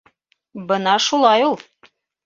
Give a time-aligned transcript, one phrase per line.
[0.71, 1.57] Бына шулай ул: